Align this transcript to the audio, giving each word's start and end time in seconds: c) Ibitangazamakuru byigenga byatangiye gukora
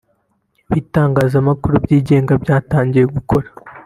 c) 0.65 0.67
Ibitangazamakuru 0.69 1.75
byigenga 1.85 2.33
byatangiye 2.43 3.05
gukora 3.15 3.47